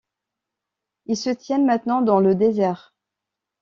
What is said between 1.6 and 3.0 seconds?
maintenant dans le désert.